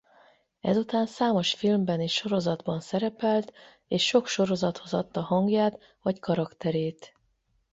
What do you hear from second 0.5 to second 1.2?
Ezután